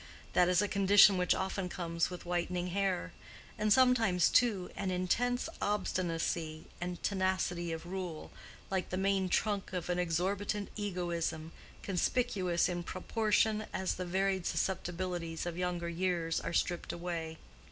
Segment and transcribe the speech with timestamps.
[0.33, 3.13] That is a condition which often comes with whitening hair;
[3.55, 8.31] and sometimes, too, an intense obstinacy and tenacity of rule,
[8.71, 11.51] like the main trunk of an exorbitant egoism,
[11.83, 17.37] conspicuous in proportion as the varied susceptibilities of younger years are stripped away.